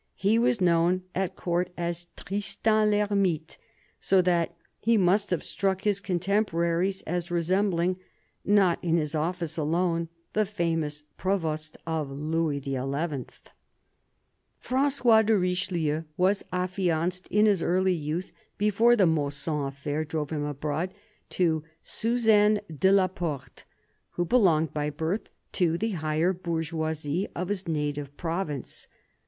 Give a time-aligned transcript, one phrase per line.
[0.15, 3.59] He was known at Court as" Tristan I'Hermite"
[4.09, 7.97] so that he must have struck his contemporaries as re sembling,
[8.43, 13.25] not in his office alone, the famous Provost of Louis XL EARLY YEARS 7
[14.59, 20.95] Francois de Richelieu was affianced in early youth, before the Mausson affair drove him abroad,
[21.29, 23.65] to Suzanne de la Porte,
[24.13, 28.87] who belonged by birth to the higher bourgeoisie of his native province.